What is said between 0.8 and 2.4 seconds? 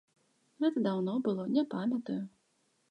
даўно было, не памятаю.